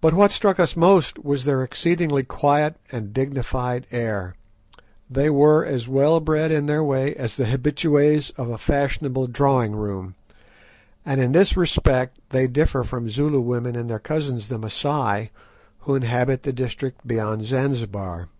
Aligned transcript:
But 0.00 0.14
what 0.14 0.30
struck 0.30 0.58
us 0.58 0.76
most 0.78 1.22
was 1.22 1.44
their 1.44 1.62
exceedingly 1.62 2.24
quiet 2.24 2.76
and 2.90 3.12
dignified 3.12 3.86
air. 3.92 4.34
They 5.10 5.28
were 5.28 5.62
as 5.62 5.86
well 5.86 6.20
bred 6.20 6.50
in 6.50 6.64
their 6.64 6.82
way 6.82 7.14
as 7.16 7.36
the 7.36 7.44
habituées 7.44 8.32
of 8.38 8.48
a 8.48 8.56
fashionable 8.56 9.26
drawing 9.26 9.76
room, 9.76 10.14
and 11.04 11.20
in 11.20 11.32
this 11.32 11.54
respect 11.54 12.18
they 12.30 12.46
differ 12.46 12.82
from 12.82 13.10
Zulu 13.10 13.40
women 13.42 13.76
and 13.76 13.90
their 13.90 13.98
cousins 13.98 14.48
the 14.48 14.56
Masai 14.56 15.30
who 15.80 15.96
inhabit 15.96 16.44
the 16.44 16.52
district 16.54 17.06
beyond 17.06 17.42
Zanzibar. 17.44 18.30